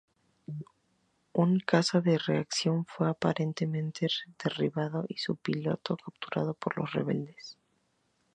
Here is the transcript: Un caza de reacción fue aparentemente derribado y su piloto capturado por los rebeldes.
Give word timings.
Un 1.43 1.59
caza 1.59 2.01
de 2.01 2.17
reacción 2.17 2.87
fue 2.87 3.07
aparentemente 3.07 4.07
derribado 4.43 5.05
y 5.07 5.19
su 5.19 5.35
piloto 5.35 5.95
capturado 5.95 6.55
por 6.55 6.75
los 6.75 6.91
rebeldes. 6.91 7.55